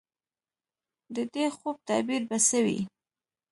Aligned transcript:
د 1.15 1.17
دې 1.33 1.45
خوب 1.57 1.75
تعبیر 1.87 2.21
به 2.29 2.37
څه 2.47 2.57
وي؟ 2.65 2.79